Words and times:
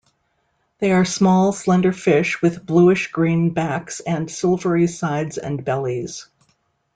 They 0.79 0.93
are 0.93 1.05
small, 1.05 1.53
slender 1.53 1.93
fish 1.93 2.41
with 2.41 2.65
bluish-green 2.65 3.51
backs 3.51 3.99
and 3.99 4.31
silvery 4.31 4.87
sides 4.87 5.37
and 5.37 5.63
bellies. 5.63 6.25